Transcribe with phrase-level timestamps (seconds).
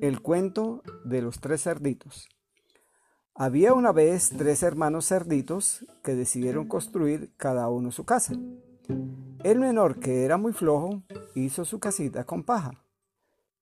[0.00, 2.28] El cuento de los tres cerditos.
[3.34, 8.34] Había una vez tres hermanos cerditos que decidieron construir cada uno su casa.
[9.42, 11.02] El menor, que era muy flojo,
[11.34, 12.80] hizo su casita con paja.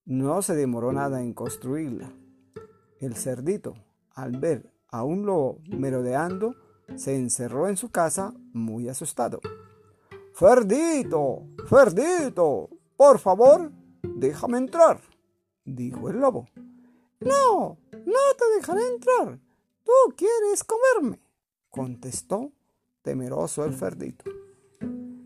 [0.04, 2.12] No se demoró nada en construirla.
[3.00, 3.72] El cerdito,
[4.10, 6.54] al ver a un lobo merodeando,
[6.96, 9.40] se encerró en su casa muy asustado.
[10.34, 15.00] Ferdito, Ferdito, por favor, déjame entrar
[15.66, 16.48] dijo el lobo.
[17.20, 19.38] No, no te dejaré entrar.
[19.84, 21.20] Tú quieres comerme,
[21.70, 22.52] contestó
[23.02, 24.24] temeroso el cerdito.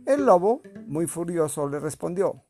[0.06, 2.42] El lobo, muy furioso, le respondió.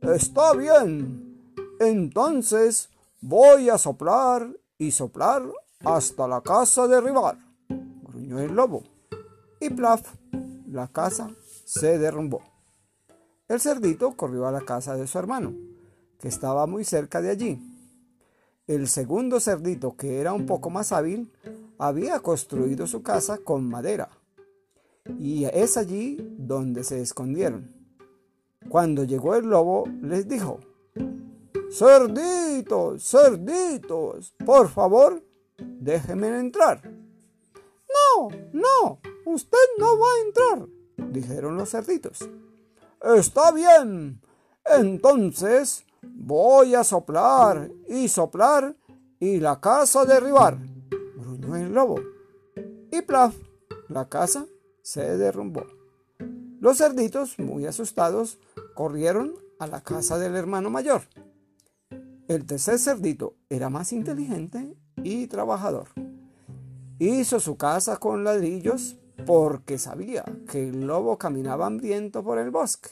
[0.00, 1.56] Está bien.
[1.80, 2.90] Entonces
[3.20, 4.48] voy a soplar
[4.78, 5.42] y soplar
[5.84, 8.82] hasta la casa derribar, gruñó el lobo.
[9.60, 10.14] Y plaf,
[10.66, 11.30] la casa
[11.64, 12.42] se derrumbó.
[13.48, 15.69] El cerdito corrió a la casa de su hermano
[16.20, 17.58] que estaba muy cerca de allí.
[18.66, 21.32] El segundo cerdito, que era un poco más hábil,
[21.78, 24.10] había construido su casa con madera.
[25.18, 27.74] Y es allí donde se escondieron.
[28.68, 30.60] Cuando llegó el lobo, les dijo,
[31.72, 35.22] Cerditos, cerditos, por favor,
[35.56, 36.82] déjenme entrar.
[38.18, 40.68] No, no, usted no va a entrar,
[41.12, 42.28] dijeron los cerditos.
[43.16, 44.20] Está bien,
[44.64, 45.84] entonces
[46.22, 48.76] Voy a soplar y soplar
[49.18, 50.58] y la casa derribar,
[51.16, 51.98] gruñó el lobo.
[52.92, 53.34] Y plaf,
[53.88, 54.44] la casa
[54.82, 55.64] se derrumbó.
[56.60, 58.38] Los cerditos, muy asustados,
[58.74, 61.00] corrieron a la casa del hermano mayor.
[62.28, 65.88] El tercer cerdito era más inteligente y trabajador.
[66.98, 72.90] Hizo su casa con ladrillos porque sabía que el lobo caminaba hambriento por el bosque.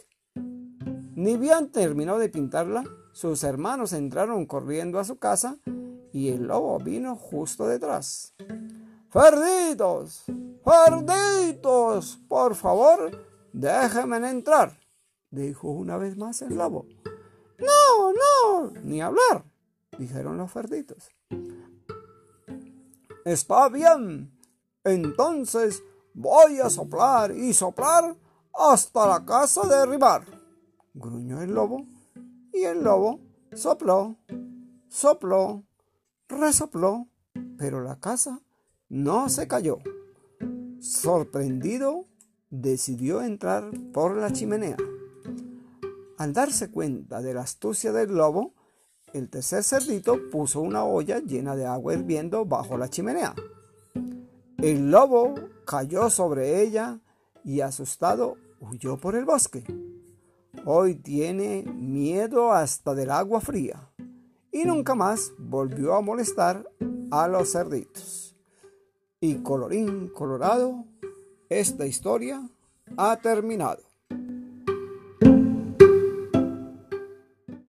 [1.14, 2.84] Ni bien terminó de pintarla,
[3.18, 5.56] sus hermanos entraron corriendo a su casa
[6.12, 8.32] y el lobo vino justo detrás.
[9.10, 10.22] ¡Ferditos!
[10.64, 12.20] ¡Ferditos!
[12.28, 13.10] Por favor,
[13.52, 14.78] déjenme entrar,
[15.32, 16.86] dijo una vez más el lobo.
[17.58, 19.42] No, no, ni hablar,
[19.98, 21.08] dijeron los ferditos.
[23.24, 24.32] Está bien,
[24.84, 25.82] entonces
[26.14, 28.14] voy a soplar y soplar
[28.54, 30.22] hasta la casa derribar,
[30.94, 31.97] gruñó el lobo
[32.52, 33.20] y el lobo
[33.52, 34.16] sopló,
[34.88, 35.64] sopló,
[36.28, 37.08] resopló,
[37.56, 38.40] pero la casa
[38.88, 39.78] no se cayó.
[40.80, 42.06] Sorprendido,
[42.50, 44.76] decidió entrar por la chimenea.
[46.16, 48.54] Al darse cuenta de la astucia del lobo,
[49.12, 53.34] el tercer cerdito puso una olla llena de agua hirviendo bajo la chimenea.
[54.58, 57.00] El lobo cayó sobre ella
[57.44, 59.64] y asustado huyó por el bosque.
[60.64, 63.90] Hoy tiene miedo hasta del agua fría
[64.52, 66.68] y nunca más volvió a molestar
[67.10, 68.36] a los cerditos.
[69.20, 70.84] Y colorín colorado,
[71.48, 72.48] esta historia
[72.96, 73.87] ha terminado.